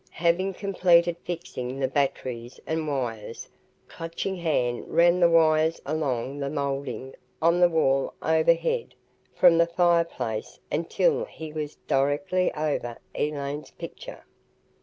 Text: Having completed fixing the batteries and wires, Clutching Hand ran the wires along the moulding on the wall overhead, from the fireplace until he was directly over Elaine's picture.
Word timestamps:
Having 0.17 0.55
completed 0.55 1.15
fixing 1.25 1.79
the 1.79 1.87
batteries 1.87 2.59
and 2.65 2.87
wires, 2.87 3.47
Clutching 3.87 4.35
Hand 4.37 4.87
ran 4.89 5.19
the 5.19 5.29
wires 5.29 5.79
along 5.85 6.39
the 6.39 6.49
moulding 6.49 7.13
on 7.39 7.59
the 7.59 7.69
wall 7.69 8.15
overhead, 8.19 8.95
from 9.35 9.59
the 9.59 9.67
fireplace 9.67 10.57
until 10.71 11.25
he 11.25 11.53
was 11.53 11.77
directly 11.87 12.51
over 12.55 12.97
Elaine's 13.13 13.69
picture. 13.69 14.23